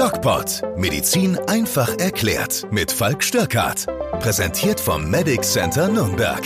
[0.00, 0.62] DocPod.
[0.78, 2.66] Medizin einfach erklärt.
[2.70, 3.84] Mit Falk Störkart.
[4.20, 6.40] Präsentiert vom Medic Center Nürnberg.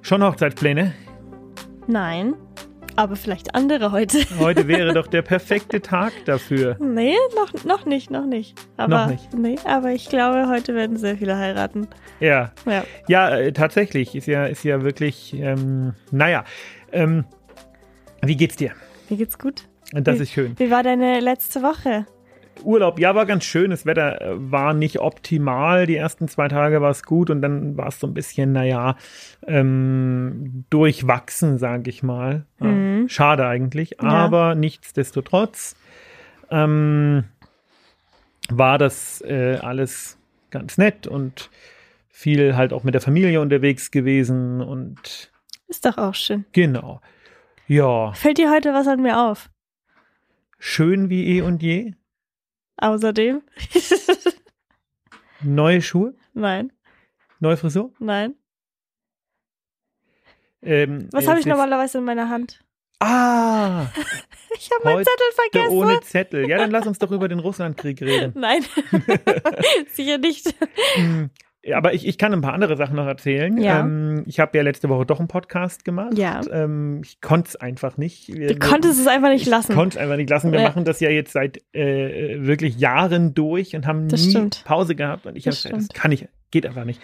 [0.00, 0.94] schon Hochzeitspläne?
[1.88, 2.34] Nein,
[2.96, 4.18] aber vielleicht andere heute.
[4.38, 6.76] Heute wäre doch der perfekte Tag dafür.
[6.80, 8.54] Nee, noch, noch nicht, noch nicht.
[8.76, 9.34] Aber, Noch nicht.
[9.34, 11.88] Nee, aber ich glaube, heute werden sehr viele heiraten.
[12.20, 12.84] Ja, Ja.
[13.08, 14.14] ja, äh, tatsächlich.
[14.14, 16.44] Ist ja, ist ja wirklich, ähm, naja.
[16.92, 17.24] Ähm,
[18.22, 18.72] wie geht's dir?
[19.08, 19.64] Mir geht's gut.
[19.92, 20.58] Und das Wie- ist schön.
[20.58, 22.06] Wie war deine letzte Woche?
[22.62, 23.70] Urlaub, ja, war ganz schön.
[23.70, 25.86] Das Wetter äh, war nicht optimal.
[25.86, 28.96] Die ersten zwei Tage war es gut und dann war es so ein bisschen, naja,
[29.46, 32.46] ähm, durchwachsen, sage ich mal.
[32.60, 33.08] Ja, Mhm.
[33.08, 34.08] Schade eigentlich, Ja.
[34.08, 35.76] aber nichtsdestotrotz
[36.50, 37.24] ähm,
[38.50, 40.18] war das äh, alles
[40.50, 41.50] ganz nett und
[42.08, 45.30] viel halt auch mit der Familie unterwegs gewesen und
[45.66, 46.44] Ist doch auch schön.
[46.52, 47.00] genau.
[47.66, 49.50] Ja, Fällt dir heute was an mir auf?
[50.58, 51.92] schön wie eh und je.
[52.76, 53.42] Außerdem?
[55.42, 56.72] Neue Schuhe, nein,
[57.40, 57.92] neue Frisur.
[57.98, 58.34] nein.
[60.62, 62.64] Ähm, Was äh, habe ich normalerweise in meiner Hand?
[63.00, 63.86] Ah,
[64.56, 65.74] Ich habe meinen Zettel vergessen.
[65.76, 66.48] ohne Zettel.
[66.48, 68.32] Ja, dann lass uns doch über den Russlandkrieg reden.
[68.38, 68.64] Nein,
[69.92, 70.54] sicher nicht.
[71.72, 73.56] Aber ich, ich kann ein paar andere Sachen noch erzählen.
[73.56, 73.80] Ja.
[73.80, 76.18] Ähm, ich habe ja letzte Woche doch einen Podcast gemacht.
[76.18, 76.40] Ja.
[76.52, 78.28] Ähm, ich konnte es einfach nicht.
[78.28, 79.74] Wir, Du konntest es einfach nicht ich lassen.
[79.74, 80.52] konnte es einfach nicht lassen.
[80.52, 80.68] Wir Ja.
[80.68, 84.62] machen das ja jetzt seit äh, wirklich Jahren durch und haben Das nie stimmt.
[84.66, 85.26] Pause gehabt.
[85.26, 87.00] Und ich habe Das kann ich, geht einfach nicht.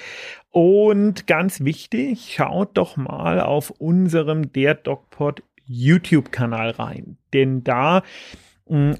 [0.50, 7.16] Und ganz wichtig, schaut doch mal auf unserem Der DocPod YouTube-Kanal rein.
[7.32, 8.02] Denn da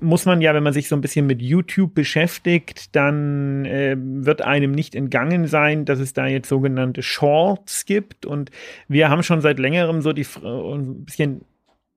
[0.01, 4.43] muss man ja, wenn man sich so ein bisschen mit YouTube beschäftigt, dann äh, wird
[4.43, 8.27] einem nicht entgangen sein, dass es da jetzt sogenannte Shorts gibt.
[8.27, 8.51] Und
[8.89, 11.43] wir haben schon seit längerem so die Fr- ein bisschen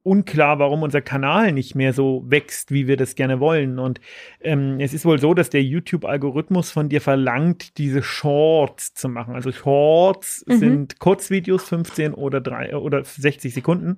[0.06, 3.80] unklar, warum unser Kanal nicht mehr so wächst, wie wir das gerne wollen.
[3.80, 4.02] Und
[4.42, 9.34] ähm, es ist wohl so, dass der YouTube-Algorithmus von dir verlangt, diese Shorts zu machen.
[9.34, 10.58] Also Shorts Mhm.
[10.58, 13.98] sind Kurzvideos, 15 oder drei oder 60 Sekunden.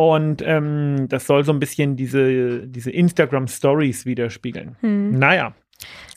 [0.00, 4.76] Und ähm, das soll so ein bisschen diese, diese Instagram Stories widerspiegeln.
[4.80, 5.18] Hm.
[5.18, 5.54] Naja.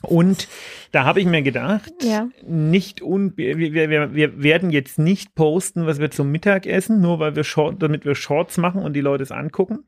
[0.02, 0.48] Und
[0.94, 2.30] da habe ich mir gedacht, Ja.
[2.48, 7.02] nicht un wir, wir, wir, wir werden jetzt nicht posten, was wir zum Mittag essen,
[7.02, 9.80] nur weil wir Short, damit wir Shorts machen und die Leute es angucken,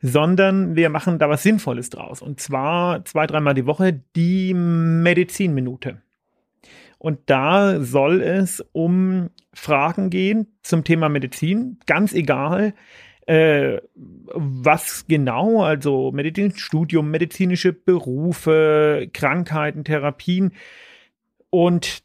[0.00, 2.22] sondern wir machen da was Sinnvolles draus.
[2.22, 6.00] Und zwar zwei, dreimal die Woche die Medizinminute.
[7.02, 12.74] Und da soll es um Fragen gehen zum Thema Medizin, ganz egal,
[13.26, 20.52] äh, was genau, also Medizinstudium, medizinische Berufe, Krankheiten, Therapien.
[21.50, 22.04] Und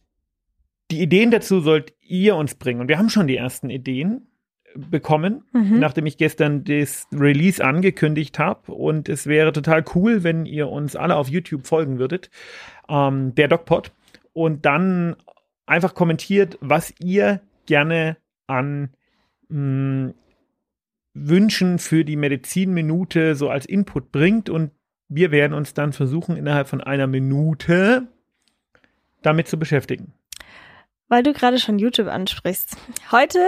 [0.89, 2.81] die Ideen dazu sollt ihr uns bringen.
[2.81, 4.25] Und wir haben schon die ersten Ideen
[4.75, 5.77] bekommen, Mhm.
[5.77, 8.71] nachdem ich gestern das Release angekündigt habe.
[8.71, 12.31] Und es wäre total cool, wenn ihr uns alle auf YouTube folgen würdet.
[12.89, 13.91] Ähm, der DocPod.
[14.37, 15.15] Und dann
[15.65, 18.91] einfach kommentiert, was ihr gerne an
[19.49, 20.13] mh,
[21.15, 24.51] Wünschen für die Medizinminute so als Input bringt.
[24.51, 24.69] Und
[25.09, 28.09] wir werden uns dann versuchen, innerhalb von einer Minute
[29.23, 30.13] damit zu beschäftigen.
[31.07, 32.77] Weil du gerade schon YouTube ansprichst.
[33.11, 33.39] Heute,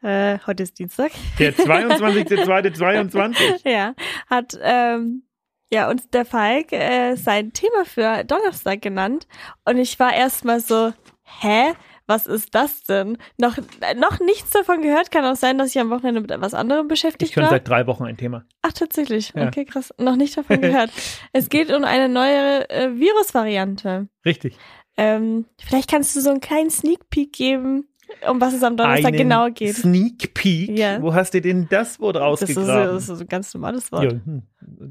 [0.00, 1.12] äh, heute ist Dienstag.
[1.38, 3.68] Der 22.02.22.
[3.68, 3.94] ja,
[4.30, 5.24] hat ähm,
[5.72, 9.26] ja uns der Falk äh, sein Thema für Donnerstag genannt
[9.64, 10.92] und ich war erstmal so,
[11.40, 11.72] hä?
[12.10, 13.18] Was ist das denn?
[13.36, 15.10] Noch, äh, noch nichts davon gehört.
[15.10, 17.50] Kann auch sein, dass ich am Wochenende mit etwas anderem Ich beschäftigt schon war.
[17.50, 18.46] seit drei Wochen ein Thema.
[18.62, 19.34] Ach, tatsächlich.
[19.36, 19.46] Ja.
[19.46, 19.92] Okay, krass.
[19.98, 20.90] Noch nicht davon gehört.
[21.34, 24.08] es geht um eine neue äh, Virusvariante.
[24.24, 24.56] Richtig.
[24.96, 27.88] Ähm, vielleicht kannst du so einen kleinen Sneak Peek geben,
[28.26, 29.76] um was es am Donnerstag Einen genau geht.
[29.76, 30.78] Sneak Peek.
[30.78, 31.02] Ja.
[31.02, 32.94] Wo hast du denn das Wort Das ist, rausgegraben?
[32.94, 34.04] das ist ein ganz normales Wort.
[34.04, 34.42] ja, hm.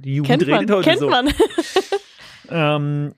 [0.07, 1.09] Die Jugend Kennt man, redet heute kennt so.
[1.09, 1.34] man.
[2.50, 3.13] Ähm,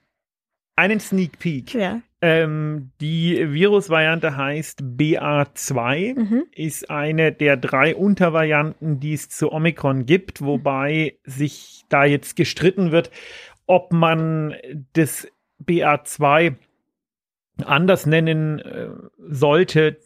[0.74, 1.72] einen Sneak Peek.
[1.72, 2.02] ja.
[2.20, 6.18] Ähm, die Virusvariante heißt BA2.
[6.18, 6.42] Mhm.
[6.52, 12.90] ist eine der drei Untervarianten, die es zu Omikron gibt, wobei sich da jetzt gestritten
[12.90, 13.12] wird,
[13.66, 14.56] ob man
[14.94, 15.28] das
[15.64, 16.56] BA2
[17.64, 19.96] anders nennen äh, sollte.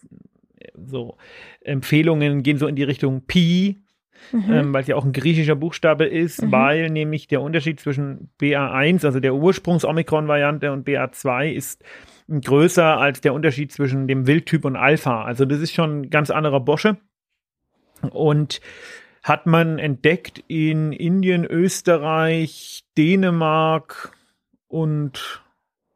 [0.74, 1.16] So
[1.62, 3.83] Empfehlungen gehen so in die Richtung Pi,
[4.32, 4.52] Mhm.
[4.52, 6.52] ähm, weil es ja auch ein griechischer Buchstabe ist, Mhm.
[6.52, 11.82] weil nämlich der Unterschied zwischen BA1, also der Ursprungs-Omikron-Variante und BA2 ist
[12.28, 15.24] größer als der Unterschied zwischen dem Wildtyp und Alpha.
[15.24, 16.96] Also das ist schon ein ganz anderer Bosche.
[18.10, 18.60] Und
[19.22, 24.12] hat man entdeckt in Indien, Österreich, Dänemark
[24.68, 25.42] und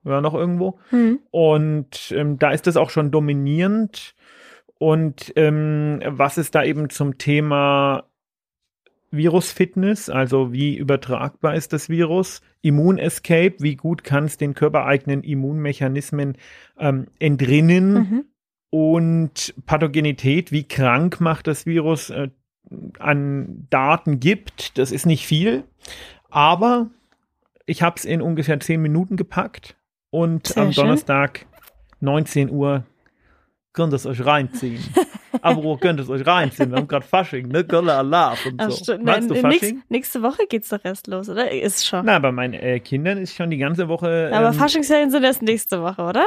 [0.05, 0.79] ja, noch irgendwo.
[0.91, 1.21] Mhm.
[1.31, 4.15] Und ähm, da ist das auch schon dominierend.
[4.79, 8.05] Und ähm, was ist da eben zum Thema
[9.11, 16.37] Virusfitness, also wie übertragbar ist das Virus, Immunescape, wie gut kann es den körpereigenen Immunmechanismen
[16.79, 18.25] ähm, entrinnen Mhm.
[18.71, 22.29] und Pathogenität, wie krank macht das Virus äh,
[22.99, 25.65] an Daten gibt, das ist nicht viel,
[26.29, 26.91] aber
[27.65, 29.77] ich habe es in ungefähr zehn Minuten gepackt
[30.11, 30.83] und Sehr am schön.
[30.85, 31.47] Donnerstag
[32.01, 32.85] 19 Uhr
[33.73, 34.83] könnt ihr es euch reinziehen.
[35.43, 36.71] Aber wo könnt ihr es euch reinziehen?
[36.71, 37.65] Wir haben gerade Fasching, ne?
[37.65, 38.97] Gölle Alarv und Ach, so.
[38.99, 39.83] Meinst du Nein, nix, Fasching?
[39.89, 41.51] nächste Woche geht's doch erst los, oder?
[41.51, 42.05] Ist schon.
[42.07, 44.31] Na, bei meinen äh, Kindern ist schon die ganze Woche.
[44.33, 46.27] Aber ähm, Faschingsferien sind erst nächste Woche, oder?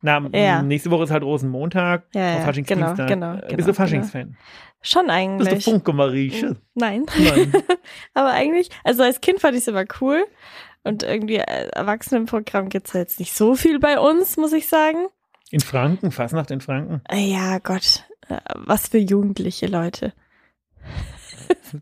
[0.00, 0.62] na, Ja.
[0.62, 2.04] nächste Woche ist halt Rosenmontag.
[2.14, 3.08] Ja, ja, Faschingsdienstag.
[3.08, 4.36] genau, genau, Äh, genau, Bist du Faschingsfan?
[4.84, 5.64] Schon Bist du eigentlich.
[5.64, 6.56] Funke, Marieche?
[6.74, 7.06] Nein.
[7.16, 7.52] Nein.
[8.14, 10.24] Aber eigentlich, also als Kind fand ich es immer cool.
[10.82, 15.06] Und irgendwie äh, Erwachsenenprogramm gibt's ja jetzt nicht so viel bei uns, muss ich sagen.
[15.50, 17.00] In Franken, Fasnacht in Franken.
[17.08, 18.04] Äh, Ja, Gott.
[18.28, 20.12] Äh, Was für jugendliche Leute.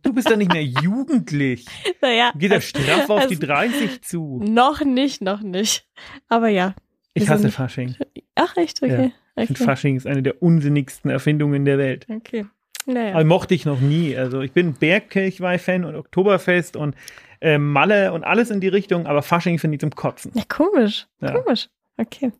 [0.03, 1.67] Du bist doch nicht mehr jugendlich.
[2.01, 2.33] Naja.
[2.37, 4.41] Geht er also- straff auf die also- 30 zu.
[4.45, 5.87] Noch nicht, noch nicht.
[6.29, 6.75] Aber ja.
[7.15, 7.97] Ich hasse sind- Fasching.
[8.35, 8.83] Ach, echt?
[8.83, 9.13] Okay.
[9.37, 9.65] Ich finde okay.
[9.65, 12.07] Fasching ist eine der unsinnigsten Erfindungen der Welt.
[12.09, 12.47] okay.
[12.87, 13.15] Naja.
[13.15, 14.17] Aber mochte ich noch nie.
[14.17, 16.95] Also ich bin Bergkirchweih-Fan und Oktoberfest und
[17.41, 20.33] äh, Malle und alles in die Richtung, aber Fasching finde ich zum Kotzen.
[20.35, 21.07] Ja, komisch.
[21.21, 21.39] Ja.
[21.39, 21.69] Komisch.
[21.99, 22.33] Okay.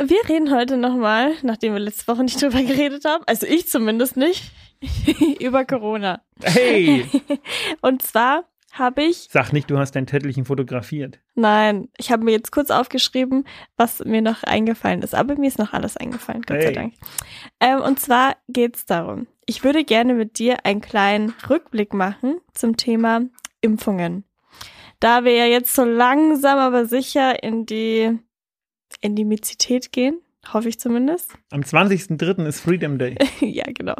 [0.00, 4.16] Wir reden heute nochmal, nachdem wir letzte Woche nicht drüber geredet haben, also ich zumindest
[4.16, 4.50] nicht,
[5.40, 6.22] über Corona.
[6.42, 7.04] Hey,
[7.80, 11.18] Und zwar habe ich, sag nicht, du hast dein Tettelchen fotografiert.
[11.34, 13.44] nein, ich habe mir jetzt kurz aufgeschrieben,
[13.76, 15.16] was mir noch eingefallen ist.
[15.16, 16.74] Aber mir ist noch alles eingefallen, Gott sei Hey.
[16.74, 16.94] Dank.
[17.58, 22.38] Ähm, und zwar geht es darum, ich würde gerne mit dir einen kleinen Rückblick machen
[22.54, 23.22] zum Thema
[23.62, 24.22] Impfungen.
[25.00, 28.18] Da wir ja jetzt so langsam aber sicher in die
[29.00, 30.20] Endemizität gehen,
[30.52, 31.32] hoffe ich zumindest.
[31.50, 32.46] Am 20.03.
[32.46, 33.16] ist Freedom Day.
[33.40, 33.94] ja, genau.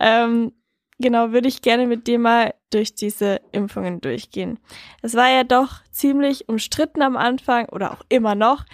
[0.00, 0.52] Ähm,
[0.98, 4.58] genau, würde ich gerne mit dir mal durch diese Impfungen durchgehen.
[5.02, 8.64] Es war ja doch ziemlich umstritten am Anfang oder auch immer noch.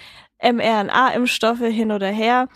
[0.42, 2.48] mRNA-Impfstoffe hin oder her.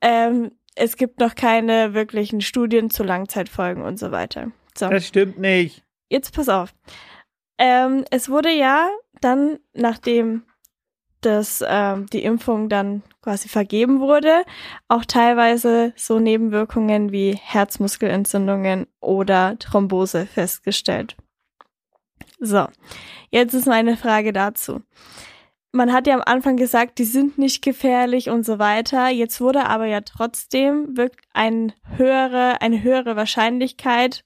[0.00, 4.50] Ähm, es gibt noch keine wirklichen Studien zu Langzeitfolgen und so weiter.
[4.76, 5.82] So, Das stimmt nicht.
[6.08, 6.72] jetzt pass auf.
[7.58, 8.88] Ähm, es wurde ja
[9.20, 10.44] dann, nachdem
[11.20, 14.44] das, ähm, die Impfung dann quasi vergeben wurde,
[14.88, 21.16] auch teilweise so Nebenwirkungen wie Herzmuskelentzündungen oder Thrombose festgestellt.
[22.38, 22.66] So,
[23.30, 24.80] jetzt ist meine Frage dazu.
[25.72, 29.08] Man hat ja am Anfang gesagt, die sind nicht gefährlich und so weiter.
[29.08, 34.24] Jetzt wurde aber ja trotzdem wirkt ein höhere, eine höhere Wahrscheinlichkeit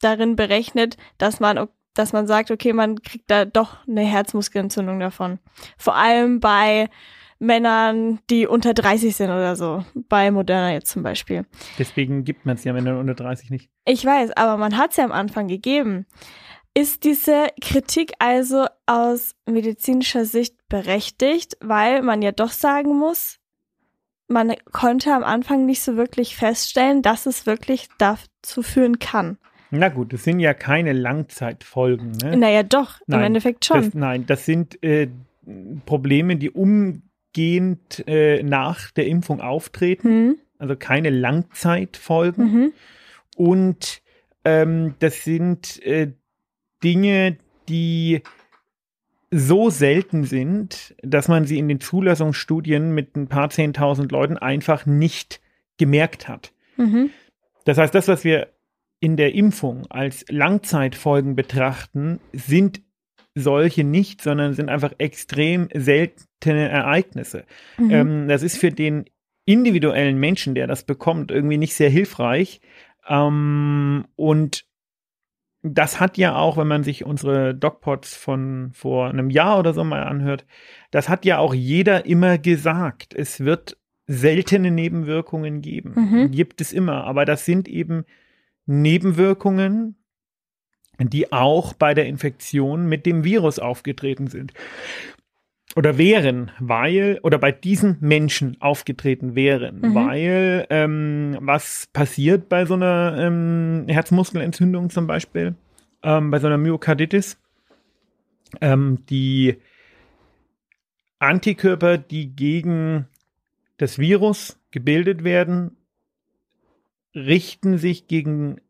[0.00, 5.38] darin berechnet, dass man, dass man sagt, okay, man kriegt da doch eine Herzmuskelentzündung davon.
[5.76, 6.88] Vor allem bei
[7.40, 9.84] Männern, die unter 30 sind oder so.
[9.94, 11.46] Bei Moderna jetzt zum Beispiel.
[11.78, 13.70] Deswegen gibt man es ja Männern unter 30 nicht.
[13.86, 16.06] Ich weiß, aber man hat es ja am Anfang gegeben.
[16.74, 23.38] Ist diese Kritik also aus medizinischer Sicht berechtigt, weil man ja doch sagen muss,
[24.28, 29.38] man konnte am Anfang nicht so wirklich feststellen, dass es wirklich dazu führen kann.
[29.70, 32.12] Na gut, das sind ja keine Langzeitfolgen.
[32.12, 32.36] Ne?
[32.36, 33.82] Naja, doch, im Nein, Endeffekt schon.
[33.84, 35.08] Das, nein, das sind äh,
[35.86, 42.44] Probleme, die umgehend äh, nach der Impfung auftreten, Hm, also keine Langzeitfolgen.
[42.52, 42.72] mhm,
[43.36, 44.02] Und
[44.44, 46.12] ähm, das sind äh,
[46.82, 47.36] Dinge,
[47.68, 48.22] die
[49.30, 54.86] so selten sind, dass man sie in den Zulassungsstudien mit ein paar zehntausend Leuten einfach
[54.86, 55.40] nicht
[55.78, 56.52] gemerkt hat.
[56.76, 57.10] mhm,
[57.64, 58.48] Das heißt, das, was wir
[59.00, 62.82] in der Impfung als Langzeitfolgen betrachten, sind
[63.34, 67.44] solche nicht, sondern sind einfach extrem seltene Ereignisse.
[67.78, 67.90] mhm.
[67.90, 69.06] Ähm, das ist für den
[69.46, 72.60] individuellen Menschen, der das bekommt, irgendwie nicht sehr hilfreich.
[73.08, 74.66] Ähm, und
[75.62, 79.84] das hat ja auch, wenn man sich unsere DocPods von vor einem Jahr oder so
[79.84, 80.46] mal anhört,
[80.90, 83.14] das hat ja auch jeder immer gesagt.
[83.14, 83.76] Es wird
[84.06, 85.94] seltene Nebenwirkungen geben.
[85.96, 86.30] Mhm.
[86.30, 87.04] Gibt es immer.
[87.04, 88.04] Aber das sind eben
[88.70, 89.96] Nebenwirkungen,
[90.98, 94.52] die auch bei der Infektion mit dem Virus aufgetreten sind.
[95.76, 99.94] Oder wären, weil, oder bei diesen Menschen aufgetreten wären, Mhm.
[99.94, 105.54] weil ähm, was passiert bei so einer ähm, Herzmuskelentzündung zum Beispiel,
[106.02, 107.38] ähm, bei so einer Myokarditis?
[108.60, 109.58] Ähm, die
[111.20, 113.06] Antikörper, die gegen
[113.76, 115.76] das Virus gebildet werden,
[117.14, 118.60] richten sich gegen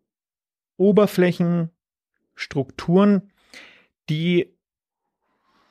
[0.76, 1.70] Oberflächen,
[2.34, 3.30] Strukturen,
[4.08, 4.54] die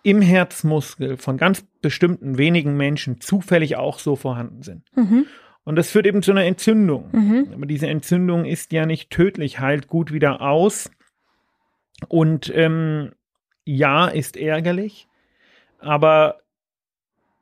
[0.03, 4.85] im Herzmuskel von ganz bestimmten wenigen Menschen zufällig auch so vorhanden sind.
[4.95, 5.25] Mhm.
[5.63, 7.09] Und das führt eben zu einer Entzündung.
[7.11, 7.49] Mhm.
[7.53, 10.89] Aber diese Entzündung ist ja nicht tödlich, heilt gut wieder aus.
[12.07, 13.11] Und ähm,
[13.65, 15.07] ja, ist ärgerlich,
[15.79, 16.39] aber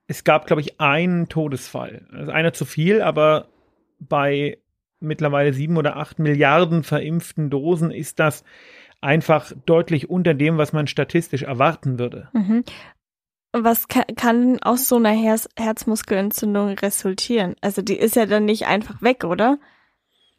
[0.07, 2.07] es gab, glaube ich, einen Todesfall.
[2.11, 3.49] Also einer zu viel, aber
[3.99, 4.57] bei
[4.99, 8.43] mittlerweile sieben oder acht Milliarden verimpften Dosen ist das
[9.01, 12.29] einfach deutlich unter dem, was man statistisch erwarten würde.
[12.33, 12.63] Mhm.
[13.53, 17.55] Was kann, kann aus so einer Herz Herzmuskelentzündung resultieren?
[17.61, 19.57] Also die ist ja dann nicht einfach weg, oder?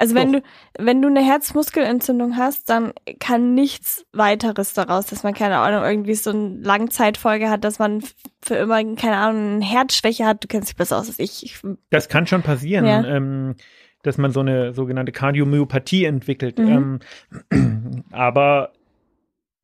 [0.00, 0.40] Also wenn Doch.
[0.40, 5.82] du wenn du eine Herzmuskelentzündung hast, dann kann nichts weiteres daraus, dass man keine Ahnung
[5.82, 8.04] irgendwie so eine Langzeitfolge hat, dass man
[8.40, 10.44] für immer keine Ahnung eine Herzschwäche hat.
[10.44, 11.44] Du kennst dich besser aus als ich.
[11.44, 11.60] ich
[11.90, 13.04] Das kann schon passieren, Ja.
[13.04, 13.56] ähm,
[14.02, 16.58] dass man so eine sogenannte Kardiomyopathie entwickelt.
[16.58, 17.00] Mhm.
[17.50, 18.72] Ähm, aber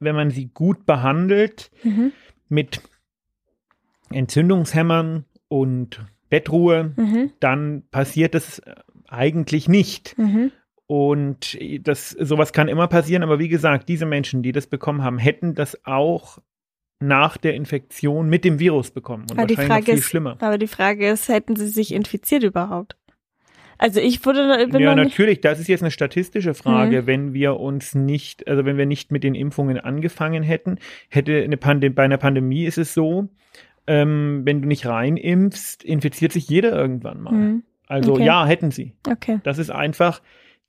[0.00, 2.12] wenn man sie gut behandelt mhm.
[2.48, 2.80] mit
[4.10, 7.32] Entzündungshämmern und Bettruhe, Mhm.
[7.40, 8.60] dann passiert das
[9.08, 10.16] eigentlich nicht.
[10.18, 10.50] Mhm.
[10.86, 15.18] Und das, sowas kann immer passieren, aber wie gesagt, diese Menschen, die das bekommen haben,
[15.18, 16.38] hätten das auch
[17.00, 19.24] nach der Infektion mit dem Virus bekommen.
[19.30, 20.36] Und Aber die wahrscheinlich Frage noch viel ist, schlimmer.
[20.40, 22.96] aber die Frage ist, hätten sie sich infiziert überhaupt?
[23.78, 27.02] Also ich wurde bin Ja, natürlich, das ist jetzt eine statistische Frage.
[27.02, 27.06] Mhm.
[27.06, 30.78] Wenn wir uns nicht, also wenn wir nicht mit den Impfungen angefangen hätten,
[31.08, 33.28] hätte eine Pandemie, bei einer Pandemie ist es so,
[33.86, 37.32] ähm, wenn du nicht reinimpfst, infiziert sich jeder irgendwann mal.
[37.32, 37.62] Mhm.
[37.86, 38.24] Also Okay.
[38.24, 38.92] ja, hätten sie.
[39.08, 39.40] Okay.
[39.44, 40.22] Das ist einfach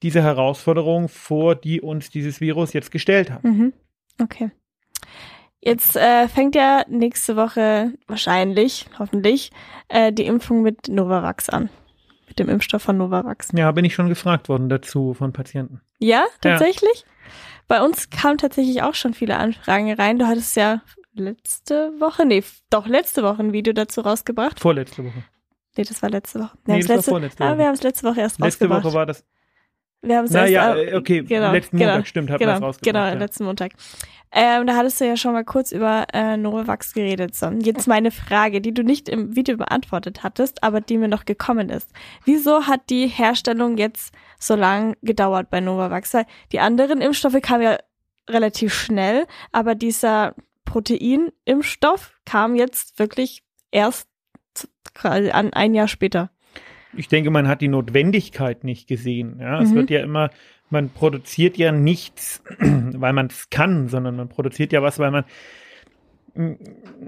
[0.03, 3.43] diese Herausforderung, vor die uns dieses Virus jetzt gestellt hat.
[3.43, 3.73] Mhm.
[4.21, 4.51] Okay.
[5.61, 9.51] Jetzt äh, fängt ja nächste Woche wahrscheinlich, hoffentlich,
[9.87, 11.69] äh, die Impfung mit Novavax an.
[12.37, 13.53] Mit dem Impfstoff von Novavax.
[13.53, 15.79] Ja, bin ich schon gefragt worden dazu von Patienten.
[15.99, 17.05] Ja, tatsächlich?
[17.69, 20.19] Bei uns kamen tatsächlich auch schon viele Anfragen rein.
[20.19, 20.81] Du hattest ja
[21.13, 24.59] letzte Woche, nee, doch letzte Woche ein Video dazu rausgebracht.
[24.59, 25.23] Vorletzte Woche.
[25.77, 26.57] Nee, das war letzte Woche.
[26.65, 27.57] Nee, haben's das war letzte, vorletzte ah, Woche.
[27.57, 28.83] wir haben es letzte Woche erst Letzte rausgebracht.
[28.83, 29.23] Woche war das.
[30.05, 32.61] Wir haben es Naja, erst, äh, okay, genau, letzten genau, Montag, stimmt, hat genau, es
[32.61, 32.93] rausgebracht.
[32.93, 33.13] Genau, ja.
[33.13, 33.71] letzten Montag.
[34.31, 37.35] Ähm, da hattest du ja schon mal kurz über äh, Novavax geredet.
[37.35, 37.49] So.
[37.51, 41.69] Jetzt meine Frage, die du nicht im Video beantwortet hattest, aber die mir noch gekommen
[41.69, 41.89] ist.
[42.25, 46.13] Wieso hat die Herstellung jetzt so lang gedauert bei Novavax?
[46.13, 47.77] Weil die anderen Impfstoffe kamen ja
[48.29, 50.35] relativ schnell, aber dieser
[50.65, 54.09] Proteinimpfstoff kam jetzt wirklich erst
[54.93, 56.29] quasi an ein Jahr später.
[56.97, 59.37] Ich denke, man hat die Notwendigkeit nicht gesehen.
[59.39, 59.75] Ja, es Mhm.
[59.75, 60.29] wird ja immer,
[60.69, 65.23] man produziert ja nichts, weil man es kann, sondern man produziert ja was, weil man
[66.35, 66.53] mm,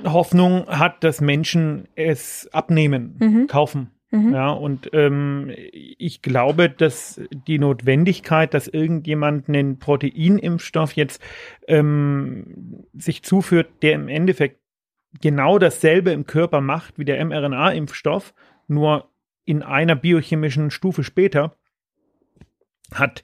[0.05, 3.47] Hoffnung hat, dass Menschen es abnehmen, Mhm.
[3.47, 3.91] kaufen.
[4.09, 4.33] Mhm.
[4.33, 11.21] Ja, und ähm, ich glaube, dass die Notwendigkeit, dass irgendjemand einen Proteinimpfstoff jetzt
[11.67, 14.61] ähm, sich zuführt, der im Endeffekt
[15.21, 18.33] genau dasselbe im Körper macht wie der mRNA-Impfstoff,
[18.69, 19.09] nur
[19.47, 21.55] in einer biochemischen Stufe später,
[22.93, 23.23] hat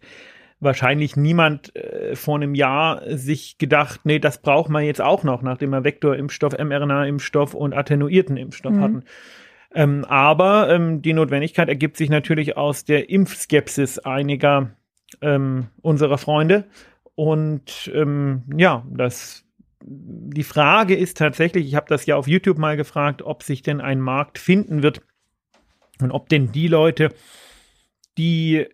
[0.60, 5.42] wahrscheinlich niemand äh, vor einem Jahr sich gedacht, nee, das braucht man jetzt auch noch,
[5.42, 8.82] nachdem wir Vektorimpfstoff, mRNA-Impfstoff und attenuierten Impfstoff Mhm.
[8.82, 9.03] hatten.
[9.75, 14.72] Ähm, aber ähm, die Notwendigkeit ergibt sich natürlich aus der Impfskepsis einiger
[15.22, 16.65] ähm, unserer Freunde.
[17.15, 19.44] Und ähm, ja, das
[19.86, 23.82] die Frage ist tatsächlich, ich habe das ja auf YouTube mal gefragt, ob sich denn
[23.82, 25.01] ein Markt finden wird
[26.01, 27.09] und ob denn die Leute,
[28.17, 28.65] die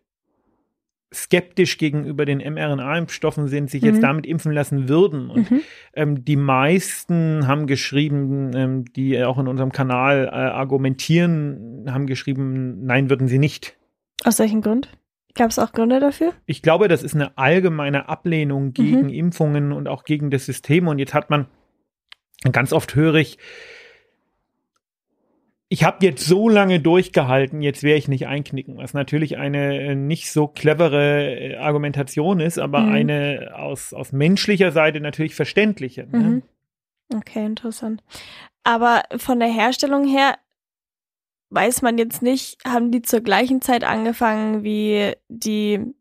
[1.13, 3.87] skeptisch gegenüber den mRNA-Impfstoffen sind, sich Mhm.
[3.87, 5.29] jetzt damit impfen lassen würden.
[5.31, 5.61] Und Mhm.
[5.95, 12.85] ähm, die meisten haben geschrieben, ähm, die auch in unserem Kanal äh, argumentieren, haben geschrieben,
[12.85, 13.75] nein, würden sie nicht.
[14.23, 14.89] Aus welchem Grund?
[15.35, 16.33] Gab es auch Gründe dafür?
[16.45, 19.09] Ich glaube, das ist eine allgemeine Ablehnung gegen Mhm.
[19.09, 20.87] Impfungen und auch gegen das System.
[20.87, 21.47] Und jetzt hat man,
[22.51, 23.37] ganz oft höre ich,
[25.71, 29.95] ich habe jetzt so lange durchgehalten, jetzt werde ich nicht einknicken, was natürlich eine äh,
[29.95, 32.91] nicht so clevere äh, Argumentation ist, aber Mhm.
[32.91, 36.07] eine aus, aus menschlicher Seite natürlich verständliche.
[36.11, 36.17] Ne?
[36.17, 36.43] Mhm.
[37.15, 38.03] Okay, interessant.
[38.63, 40.37] Aber von der Herstellung her
[41.51, 45.93] weiß man jetzt nicht, haben die zur gleichen Zeit angefangen wie die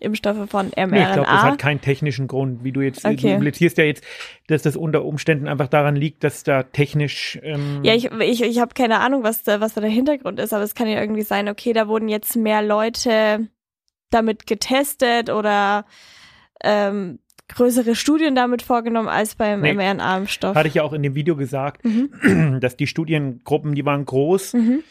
[0.00, 0.86] Impfstoffe von mRNA?
[0.86, 3.16] Nee, ich glaube, das hat keinen technischen Grund, wie du jetzt, Okay.
[3.16, 4.04] du implizierst ja jetzt,
[4.46, 8.58] dass das unter Umständen einfach daran liegt, dass da technisch ähm, ja, ich, ich, ich
[8.60, 11.22] habe keine Ahnung, was da, was da der Hintergrund ist, aber es kann ja irgendwie
[11.22, 13.48] sein, okay, da wurden jetzt mehr Leute
[14.10, 15.84] damit getestet oder
[16.62, 19.72] ähm, größere Studien damit vorgenommen als beim Nee.
[19.74, 20.54] mRNA-Impfstoff.
[20.54, 22.58] hatte ich ja auch in dem Video gesagt, Mhm.
[22.60, 24.82] dass die Studiengruppen, die waren groß, Mhm.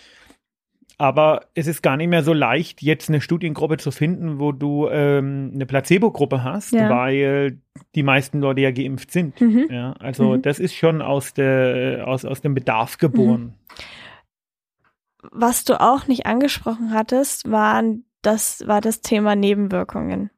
[0.98, 4.88] Aber es ist gar nicht mehr so leicht, jetzt eine Studiengruppe zu finden, wo du
[4.90, 6.90] ähm, eine Placebo-Gruppe hast, Ja.
[6.90, 7.60] weil
[7.96, 9.40] die meisten Leute ja geimpft sind.
[9.40, 9.68] Mhm.
[9.70, 10.42] Ja, also Mhm.
[10.42, 13.54] das ist schon aus, der, aus, aus dem Bedarf geboren.
[15.32, 20.32] was du auch nicht angesprochen hattest, waren das war das Thema Nebenwirkungen.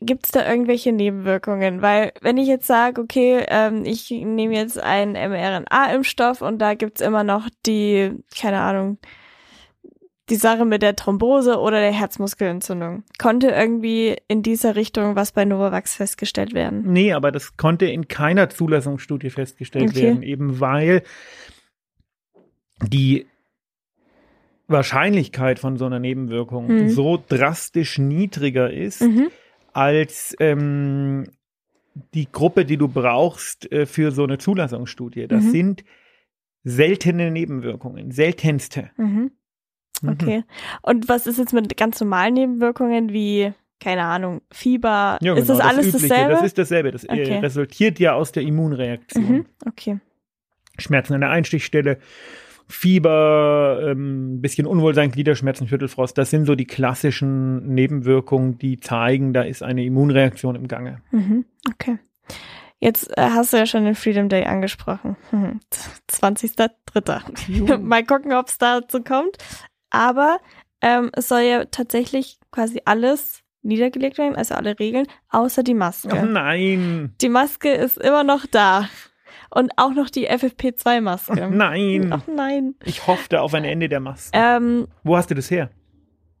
[0.00, 1.82] Gibt es da irgendwelche Nebenwirkungen?
[1.82, 7.00] Weil wenn ich jetzt sage, okay, ähm, ich nehme jetzt einen mRNA-Impfstoff und da gibt's
[7.00, 8.98] immer noch die, keine Ahnung,
[10.28, 13.02] die Sache mit der Thrombose oder der Herzmuskelentzündung.
[13.18, 16.82] Konnte irgendwie in dieser Richtung was bei Novavax festgestellt werden?
[16.92, 20.02] Nee, aber das konnte in keiner Zulassungsstudie festgestellt Okay.
[20.02, 21.02] werden, eben weil
[22.86, 23.26] die
[24.68, 26.88] Wahrscheinlichkeit von so einer Nebenwirkung Mhm.
[26.90, 29.28] so drastisch niedriger ist, Mhm.
[29.78, 31.24] Als ähm,
[32.14, 35.28] die Gruppe, die du brauchst äh, für so eine Zulassungsstudie.
[35.28, 35.50] Das Mhm.
[35.50, 35.84] sind
[36.64, 38.90] seltene Nebenwirkungen, seltenste.
[38.96, 39.30] Mhm.
[40.02, 40.08] Mhm.
[40.10, 40.44] Okay.
[40.82, 45.18] Und was ist jetzt mit ganz normalen Nebenwirkungen wie, keine Ahnung, Fieber?
[45.22, 46.08] Ja, ist genau, das alles Übliche.
[46.08, 46.32] dasselbe?
[46.34, 46.90] Das ist dasselbe.
[46.92, 47.38] Das äh, Okay.
[47.38, 49.24] resultiert ja aus der Immunreaktion.
[49.24, 49.46] mhm.
[49.66, 49.98] Okay.
[50.78, 51.98] Schmerzen an der Einstichstelle,
[52.68, 56.18] Fieber, ähm, bisschen Unwohlsein, Gliederschmerzen, Schüttelfrost.
[56.18, 61.00] Das sind so die klassischen Nebenwirkungen, die zeigen, da ist eine Immunreaktion im Gange.
[61.10, 61.44] Mhm.
[61.70, 61.98] Okay.
[62.80, 65.16] Jetzt äh, hast du ja schon den Freedom Day angesprochen.
[65.32, 65.60] Mhm.
[66.10, 67.78] 20.03.
[67.78, 69.38] Mal gucken, ob es dazu kommt.
[69.90, 70.38] Aber
[70.80, 76.16] ähm, es soll ja tatsächlich quasi alles niedergelegt werden, also alle Regeln, außer die Maske.
[76.16, 78.88] Oh nein, Die Maske ist immer noch da.
[79.50, 81.48] Und auch noch die FFP2-Maske.
[81.50, 82.12] nein.
[82.12, 82.74] Ach nein.
[82.84, 84.30] Ich hoffte auf ein Ende der Maske.
[84.38, 85.70] Ähm, Wo hast du das her?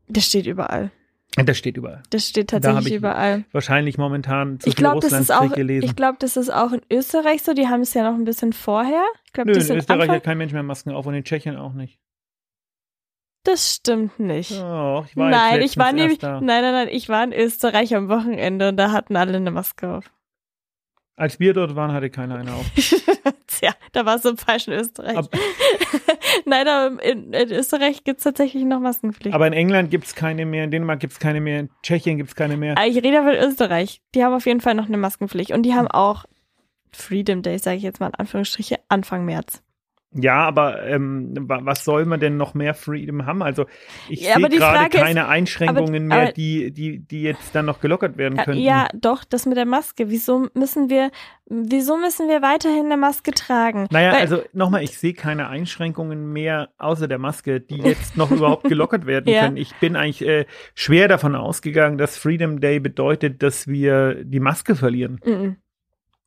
[0.08, 0.90] das steht überall.
[1.36, 2.02] Das steht überall.
[2.10, 3.44] Das steht Da tatsächlich ich überall.
[3.52, 5.84] Wahrscheinlich momentan zu Ich viel glaube, das ist auch, gelesen.
[5.86, 7.52] ich glaube, das ist auch in Österreich so.
[7.52, 9.04] Die haben es ja noch ein bisschen vorher.
[9.26, 11.56] Ich glaube, Nö, in Österreich Anfang, hat kein Mensch mehr Masken auf und in Tschechien
[11.56, 11.98] auch nicht.
[13.44, 14.52] Das stimmt nicht.
[14.52, 16.40] Oh, ich war nein, ich war nämlich, da.
[16.40, 19.88] nein, nein, nein, ich war in Österreich am Wochenende und da hatten alle eine Maske
[19.96, 20.10] auf.
[21.18, 22.64] Als wir dort waren, hatte keiner eine auf.
[23.48, 25.16] Tja, da warst du im falschen Österreich.
[25.16, 25.30] Ab-
[26.44, 29.34] nein, aber in, in Österreich gibt's tatsächlich noch Maskenpflicht.
[29.34, 32.18] Aber in England gibt es keine mehr, in Dänemark gibt es keine mehr, in Tschechien
[32.18, 32.78] gibt es keine mehr.
[32.78, 34.00] Aber ich rede von Österreich.
[34.14, 35.50] Die haben auf jeden Fall noch eine Maskenpflicht.
[35.50, 36.24] Und die haben auch
[36.92, 39.62] Freedom Day, sage ich jetzt mal in Anführungsstriche, Anfang März.
[40.14, 43.42] Ja, aber ähm, wa- was soll man denn noch mehr Freedom haben?
[43.42, 43.66] Also
[44.08, 47.54] ich Ja, sehe gerade Frage ist- keine Einschränkungen aber- mehr, aber- die, die, die jetzt
[47.54, 48.62] dann noch gelockert werden könnten.
[48.62, 50.08] Ja, doch, das mit der Maske.
[50.08, 51.10] Wieso müssen wir,
[51.44, 53.86] wieso müssen wir weiterhin eine Maske tragen?
[53.90, 58.30] Naja, Weil- also nochmal, ich sehe keine Einschränkungen mehr außer der Maske, die jetzt noch
[58.30, 59.42] überhaupt gelockert werden Ja.
[59.44, 59.58] können.
[59.58, 64.74] Ich bin eigentlich äh, schwer davon ausgegangen, dass Freedom Day bedeutet, dass wir die Maske
[64.74, 65.20] verlieren.
[65.22, 65.56] Mhm.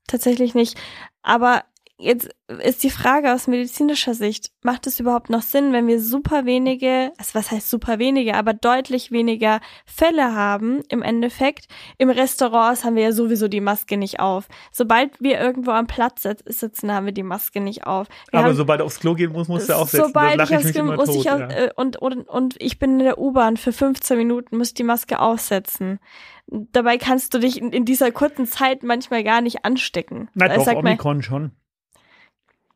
[0.08, 0.80] Tatsächlich nicht.
[1.24, 1.63] Aber
[2.02, 2.30] jetzt
[2.64, 7.12] ist die Frage aus medizinischer Sicht, macht es überhaupt noch Sinn, wenn wir super wenige,
[7.18, 11.68] also was heißt super wenige, aber deutlich weniger Fälle haben im Endeffekt?
[11.98, 14.48] Im Restaurants haben wir ja sowieso die Maske nicht auf.
[14.72, 18.08] Sobald wir irgendwo am Platz sit- sitzen, haben wir die Maske nicht auf.
[18.32, 20.08] Wir Aber haben, sobald aufs Klo gehen musst, musst du aufsetzen.
[20.08, 21.38] Sobald da ich aufs Klo muss tot, ich ja.
[21.50, 24.84] äh, und, und, und ich bin in der U-Bahn für 15 Minuten, muss ich die
[24.84, 26.00] Maske aufsetzen.
[26.48, 30.30] Dabei kannst du dich in, in dieser kurzen Zeit manchmal gar nicht anstecken.
[30.34, 31.52] Na Ich doch, sag mal, Omikron schon.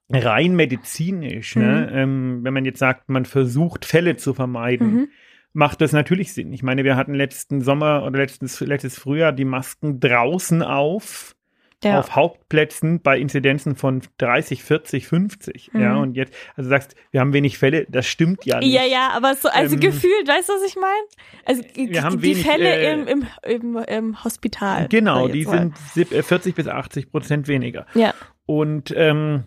[0.09, 1.89] Rein medizinisch, ne?
[1.91, 1.97] Mhm.
[1.97, 5.07] ähm, wenn man jetzt sagt, man versucht Fälle zu vermeiden, Mhm.
[5.53, 6.53] macht das natürlich Sinn.
[6.53, 11.35] Ich meine, wir hatten letzten Sommer oder letztes, letztes Frühjahr die Masken draußen auf,
[11.83, 11.97] ja.
[11.99, 15.71] auf Hauptplätzen bei Inzidenzen von 30, 40, 50.
[15.73, 16.01] Ja, Mhm.
[16.01, 18.71] und jetzt, also du sagst, wir haben wenig Fälle, das stimmt ja nicht.
[18.73, 21.45] Ja, ja, aber so, also Ähm, gefühlt, weißt du, was ich meine?
[21.45, 24.87] Also die, wir haben die wenig, Fälle äh, im, im, im, im Hospital.
[24.87, 25.57] Genau, die mal.
[25.57, 27.85] sind sieb- äh, 40 bis 80 Prozent weniger.
[27.95, 28.13] Ja.
[28.47, 29.45] Und ähm,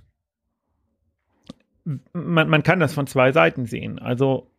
[2.13, 3.99] man, man kann das von zwei Seiten sehen.
[3.99, 4.51] Also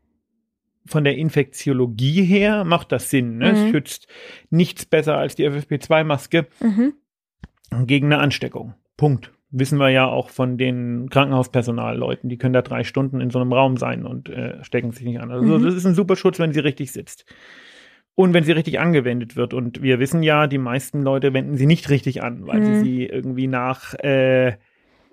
[0.86, 3.38] von der Infektiologie her macht das Sinn.
[3.38, 3.52] Ne?
[3.52, 3.70] Es Mhm.
[3.72, 4.08] schützt
[4.50, 6.94] nichts besser als die FFP2-Maske Mhm.
[7.86, 8.74] gegen eine Ansteckung.
[8.98, 9.32] Punkt.
[9.52, 12.30] Wissen wir ja auch von den Krankenhauspersonalleuten.
[12.30, 15.20] Die können da drei Stunden in so einem Raum sein und äh, stecken sich nicht
[15.20, 15.32] an.
[15.32, 15.64] Also Mhm.
[15.64, 17.26] das ist ein super Schutz, wenn sie richtig sitzt.
[18.16, 19.54] Und wenn sie richtig angewendet wird.
[19.54, 22.84] Und wir wissen ja, die meisten Leute wenden sie nicht richtig an, weil sie Mhm.
[22.84, 24.58] sie irgendwie nach äh,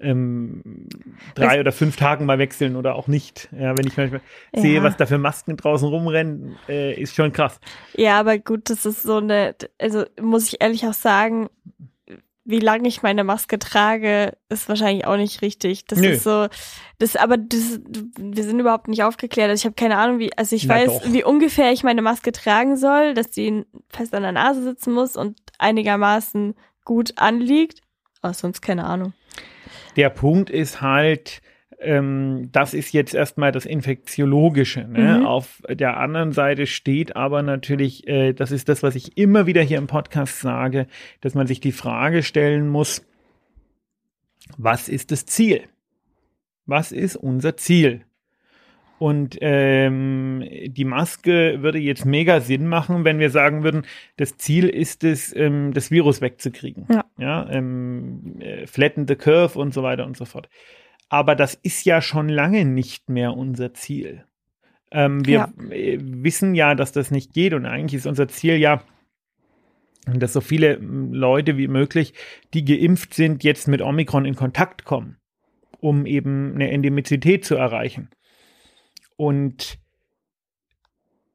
[0.00, 0.88] ähm,
[1.34, 3.48] drei Das- oder fünf Tagen mal wechseln oder auch nicht.
[3.52, 4.20] Ja, wenn ich manchmal
[4.54, 4.82] sehe, Ja.
[4.82, 7.58] was da für Masken draußen rumrennen, äh, ist schon krass.
[7.94, 11.48] Ja, aber gut, das ist so eine, also muss ich ehrlich auch sagen,
[12.48, 15.84] wie lange ich meine Maske trage, ist wahrscheinlich auch nicht richtig.
[15.86, 16.10] Das Nö.
[16.10, 16.46] ist so,
[17.00, 17.80] das, aber das,
[18.20, 19.50] wir sind überhaupt nicht aufgeklärt.
[19.50, 21.12] Also ich habe keine Ahnung, wie, also ich Na weiß, doch.
[21.12, 25.16] wie ungefähr ich meine Maske tragen soll, dass die fest an der Nase sitzen muss
[25.16, 26.54] und einigermaßen
[26.84, 27.80] gut anliegt.
[28.22, 29.12] Aber sonst keine Ahnung.
[29.96, 31.42] Der Punkt ist halt,
[31.78, 34.84] ähm, das ist jetzt erstmal das Infektiologische.
[34.84, 35.18] Ne?
[35.18, 35.26] Mhm.
[35.26, 39.62] Auf der anderen Seite steht aber natürlich, äh, das ist das, was ich immer wieder
[39.62, 40.86] hier im Podcast sage,
[41.20, 43.04] dass man sich die Frage stellen muss,
[44.56, 45.64] was ist das Ziel?
[46.64, 48.05] Was ist unser Ziel?
[48.98, 53.82] Und ähm, die Maske würde jetzt mega Sinn machen, wenn wir sagen würden,
[54.16, 56.86] das Ziel ist es, ähm, das Virus wegzukriegen.
[56.88, 57.04] Ja.
[57.18, 60.48] ja ähm, äh, flatten the curve und so weiter und so fort.
[61.08, 64.24] Aber das ist ja schon lange nicht mehr unser Ziel.
[64.90, 65.52] Ähm, wir Ja.
[65.56, 68.82] wissen ja, dass das nicht geht und eigentlich ist unser Ziel ja,
[70.06, 72.14] dass so viele Leute wie möglich,
[72.54, 75.16] die geimpft sind, jetzt mit Omikron in Kontakt kommen,
[75.80, 78.08] um eben eine Endemizität zu erreichen.
[79.16, 79.78] Und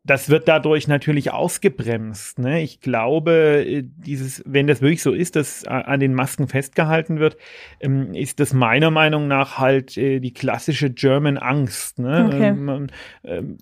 [0.04, 2.40] das wird dadurch natürlich ausgebremst.
[2.40, 2.62] Ne?
[2.62, 7.38] Ich glaube, äh, dieses, wenn das wirklich so ist, dass an den Masken festgehalten wird,
[7.80, 12.00] ähm, ist das meiner Meinung nach halt äh, die klassische German Angst.
[12.00, 12.26] Ne?
[12.28, 12.48] Okay.
[12.48, 12.88] Ähm,
[13.24, 13.58] ähm,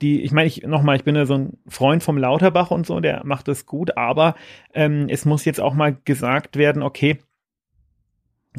[0.00, 3.00] die, ich meine, ich nochmal, ich bin ja so ein Freund vom Lauterbach und so,
[3.00, 4.34] der macht das gut, aber
[4.74, 7.18] ähm, es muss jetzt auch mal gesagt werden, okay,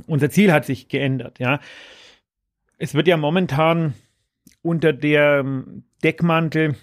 [0.07, 1.59] unser Ziel hat sich geändert, ja.
[2.79, 3.93] Es wird ja momentan
[4.63, 6.75] unter der ähm, Deckmantel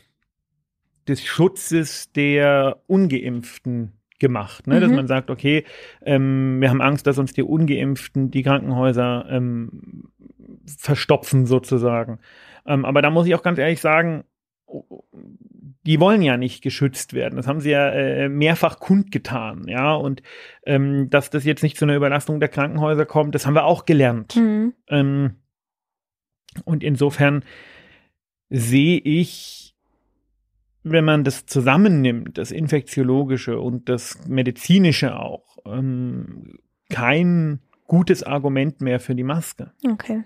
[1.09, 4.79] des Schutzes der Ungeimpften gemacht, ne?
[4.79, 4.97] dass Mhm.
[4.97, 5.65] man sagt, okay,
[6.03, 10.05] ähm, wir haben Angst, dass uns die Ungeimpften die Krankenhäuser ähm,
[10.67, 12.21] verstopfen sozusagen.
[12.67, 14.25] Ähm, aber da muss ich auch ganz ehrlich sagen,
[15.87, 17.37] die wollen ja nicht geschützt werden.
[17.37, 19.95] Das haben sie ja äh, mehrfach kundgetan, ja.
[19.95, 20.23] Und
[20.67, 23.87] ähm, dass das jetzt nicht zu einer Überlastung der Krankenhäuser kommt, das haben wir auch
[23.87, 24.37] gelernt.
[24.37, 24.75] Mhm.
[24.89, 25.37] Ähm,
[26.65, 27.45] und insofern
[28.49, 29.75] sehe ich,
[30.83, 36.59] wenn man das zusammennimmt, das Infektiologische und das Medizinische auch, ähm,
[36.89, 39.73] kein gutes Argument mehr für die Maske.
[39.89, 40.25] Okay.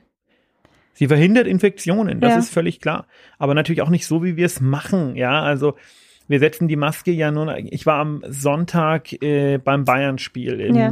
[0.94, 2.38] Sie verhindert Infektionen, das Ja.
[2.38, 3.06] ist völlig klar.
[3.38, 5.16] Aber natürlich auch nicht so, wie wir es machen.
[5.16, 5.74] Ja, also
[6.28, 7.58] wir setzen die Maske ja nur.
[7.58, 10.90] Ich war am Sonntag äh, beim Bayern-Spiel in Ja.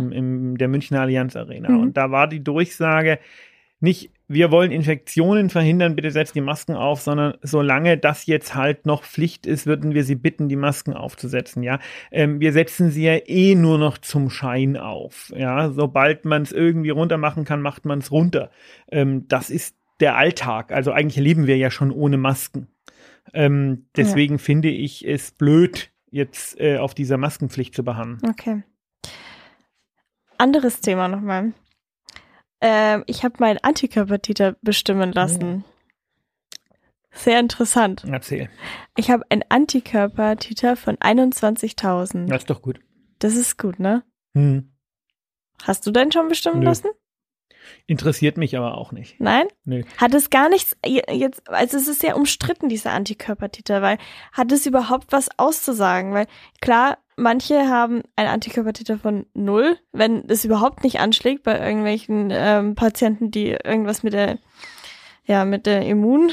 [0.56, 1.80] der Münchner Allianz Arena Mhm.
[1.80, 3.18] und da war die Durchsage
[3.80, 8.86] nicht, wir wollen Infektionen verhindern, bitte setzt die Masken auf, sondern solange das jetzt halt
[8.86, 11.62] noch Pflicht ist, würden wir Sie bitten, die Masken aufzusetzen.
[11.62, 11.78] Ja,
[12.10, 15.32] ähm, wir setzen sie ja eh nur noch zum Schein auf.
[15.36, 18.50] Ja, sobald man es irgendwie runter machen kann, macht man es runter.
[18.90, 20.72] Ähm, das ist der Alltag.
[20.72, 22.68] Also eigentlich leben wir ja schon ohne Masken.
[23.34, 28.18] Ähm, deswegen finde ich es blöd, jetzt äh, auf dieser Maskenpflicht zu beharren.
[28.28, 28.62] Okay.
[30.38, 31.52] Anderes Thema nochmal.
[32.62, 35.64] Ähm, ich habe meinen Antikörpertiter bestimmen lassen.
[37.10, 38.04] Sehr interessant.
[38.08, 38.48] Erzähl.
[38.96, 42.28] Ich habe einen Antikörpertiter von 21.000.
[42.28, 42.80] Das ist doch gut.
[43.18, 44.04] Das ist gut, ne?
[44.34, 44.72] Hm.
[45.64, 46.66] Hast du deinen schon bestimmen Nö.
[46.66, 46.88] lassen?
[47.86, 49.20] Interessiert mich aber auch nicht.
[49.20, 49.46] Nein?
[49.64, 49.82] Nö.
[49.98, 53.98] Hat es gar nichts, jetzt, also es ist sehr umstritten, dieser Antikörpertiter, weil
[54.32, 56.12] hat es überhaupt was auszusagen?
[56.12, 56.26] Weil
[56.60, 62.74] klar, manche haben einen Antikörpertiter von null, wenn es überhaupt nicht anschlägt bei irgendwelchen ähm,
[62.74, 64.38] Patienten, die irgendwas mit der,
[65.24, 66.32] ja, mit der Immun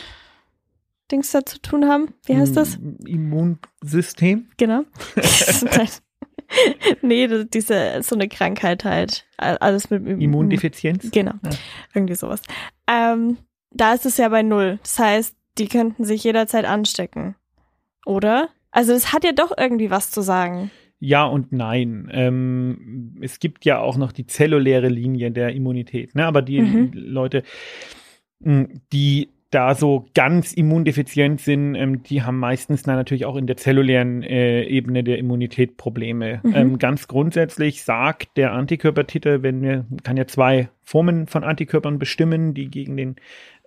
[1.11, 2.13] Dings da zu tun haben.
[2.25, 2.75] Wie heißt das?
[2.75, 4.47] Hm, Immunsystem?
[4.57, 4.83] Genau.
[7.03, 9.25] Nee, diese, so eine Krankheit halt.
[9.37, 11.11] Alles mit mit- Immundefizienz?
[11.11, 11.51] Genau, Ja.
[11.93, 12.41] irgendwie sowas.
[12.87, 13.37] Ähm,
[13.71, 14.79] da ist es ja bei null.
[14.81, 17.35] Das heißt, die könnten sich jederzeit anstecken.
[18.05, 18.49] Oder?
[18.71, 20.71] Also es hat ja doch irgendwie was zu sagen.
[20.99, 22.09] Ja und nein.
[22.11, 26.25] Ähm, es gibt ja auch noch die zelluläre Linie der Immunität, ne?
[26.25, 26.91] aber die Mhm.
[26.93, 27.43] Leute,
[28.39, 33.47] mh, die da so ganz immundefizient sind, ähm, die haben meistens dann natürlich auch in
[33.47, 36.39] der zellulären äh, Ebene der Immunität Probleme.
[36.43, 36.55] Mhm.
[36.55, 42.53] Ähm, ganz grundsätzlich sagt der Antikörpertitel, wenn wir, kann ja zwei Formen von Antikörpern bestimmen,
[42.53, 43.15] die gegen den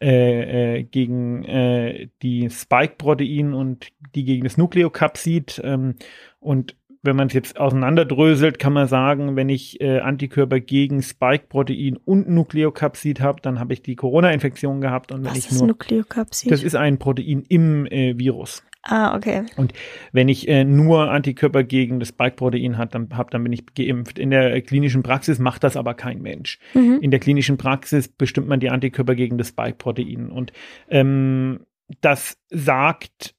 [0.00, 5.94] äh, äh, gegen äh, die Spike-Protein und die gegen das Nukleokapsid ähm,
[6.40, 11.96] und wenn man es jetzt auseinanderdröselt, kann man sagen, wenn ich äh, Antikörper gegen Spike-Protein
[12.04, 15.10] und Nukleokapsid habe, dann habe ich die Corona-Infektion gehabt.
[15.10, 16.50] Und wenn Was ich ist nur, Nukleokapsid?
[16.50, 18.62] das ist ein Protein im äh, Virus.
[18.82, 19.44] ah, okay.
[20.12, 24.18] Wenn ich äh, nur Antikörper gegen das Spike-Protein hat, dann habe, dann bin ich geimpft.
[24.18, 26.60] In der äh, klinischen Praxis macht das aber kein Mensch.
[26.74, 26.98] Mhm.
[27.00, 30.30] In der klinischen Praxis bestimmt man die Antikörper gegen das Spike-Protein.
[30.30, 30.52] Und
[30.88, 31.66] ähm,
[32.00, 33.34] das sagt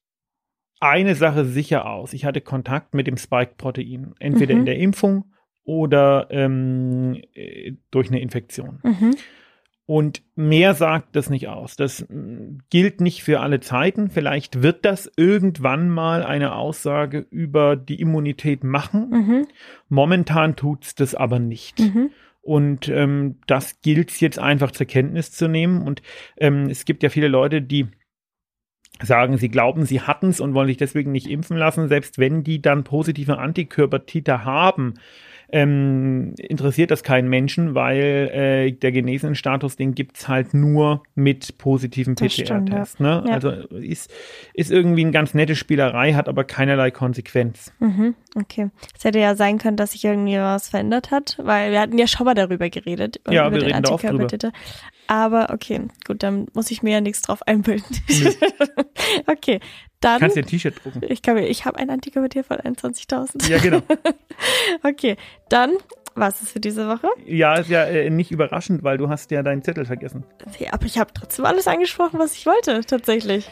[0.84, 2.14] eine Sache sicher aus.
[2.14, 4.60] Ich hatte Kontakt mit dem Spike-Protein, entweder Mhm.
[4.62, 5.26] in der Impfung
[5.64, 8.80] oder ähm, äh, durch eine Infektion.
[8.84, 9.16] Mhm.
[9.86, 11.76] Und mehr sagt das nicht aus.
[11.76, 14.10] Das mm, gilt nicht für alle Zeiten.
[14.10, 19.10] Vielleicht wird das irgendwann mal eine Aussage über die Immunität machen.
[19.10, 19.48] Mhm.
[19.90, 21.80] Momentan tut's das aber nicht.
[21.80, 22.12] Mhm.
[22.42, 25.82] Und ähm, das gilt jetzt einfach zur Kenntnis zu nehmen.
[25.82, 26.02] Und
[26.38, 27.88] ähm, es gibt ja viele Leute, die
[29.06, 31.88] sagen, sie glauben, sie hatten's und wollen sich deswegen nicht impfen lassen.
[31.88, 34.96] Selbst wenn die dann positive Antikörpertiter haben,
[35.50, 42.16] ähm, interessiert das keinen Menschen, weil äh, der Genesenenstatus, den gibt's halt nur mit positiven
[42.16, 43.00] Das stimmt, PCR-Test.
[43.00, 43.24] Ne?
[43.28, 43.34] Ja.
[43.34, 44.12] Also ist,
[44.54, 47.72] ist irgendwie eine ganz nette Spielerei, hat aber keinerlei Konsequenz.
[47.80, 48.70] Mhm, okay.
[48.98, 52.08] Es hätte ja sein können, dass sich irgendwie was verändert hat, weil wir hatten ja
[52.08, 53.20] schon mal darüber geredet.
[53.30, 54.28] Ja, über wir den reden da oft drüber.
[55.08, 57.98] Aber okay, gut, dann muss ich mir ja nichts drauf einbilden.
[59.28, 59.60] okay,
[60.04, 60.20] dann.
[60.20, 61.02] Kannst dir ein T-Shirt drucken.
[61.08, 63.50] ich glaube, ich habe ein Antikörpertitel von 21.000.
[63.50, 63.82] Ja, genau.
[64.84, 65.16] Okay,
[65.50, 65.72] dann
[66.16, 67.08] was ist für diese Woche?
[67.26, 70.24] Ja, ist ja äh, nicht überraschend, weil du hast ja deinen Zettel vergessen.
[70.60, 73.50] Ja, aber ich habe trotzdem alles angesprochen, was ich wollte, tatsächlich.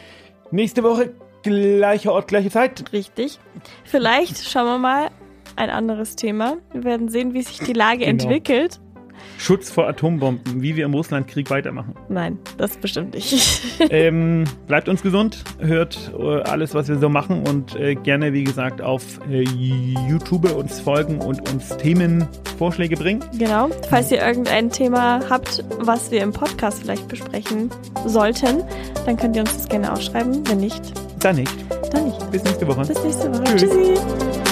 [0.52, 1.12] Nächste Woche
[1.42, 2.92] gleicher Ort, gleiche Zeit.
[2.92, 3.40] Richtig.
[3.84, 5.10] Vielleicht schauen wir mal
[5.56, 6.56] ein anderes Thema.
[6.72, 8.10] Wir werden sehen, wie sich die Lage Genau.
[8.24, 8.78] entwickelt.
[9.38, 11.94] Schutz vor Atombomben, wie wir im Russlandkrieg weitermachen.
[12.08, 13.60] Nein, das bestimmt nicht.
[13.90, 18.44] ähm, bleibt uns gesund, hört äh, alles, was wir so machen und äh, gerne, wie
[18.44, 23.24] gesagt, auf äh, YouTube uns folgen und uns Themenvorschläge bringen.
[23.38, 23.68] genau.
[23.88, 27.70] Falls ihr irgendein Thema habt, was wir im Podcast vielleicht besprechen
[28.06, 28.62] sollten,
[29.06, 30.42] dann könnt ihr uns das gerne aufschreiben.
[30.48, 31.52] Wenn nicht, Dann nicht.
[31.92, 32.30] dann nicht.
[32.30, 32.80] Bis nächste Woche.
[32.86, 33.44] Bis nächste Woche.
[33.56, 33.70] Tschüss.
[33.70, 34.51] Tschüssi.